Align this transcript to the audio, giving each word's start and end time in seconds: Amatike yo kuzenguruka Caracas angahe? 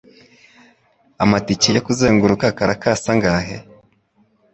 Amatike 1.23 1.67
yo 1.75 1.81
kuzenguruka 1.87 2.55
Caracas 2.57 3.01
angahe? 3.13 3.57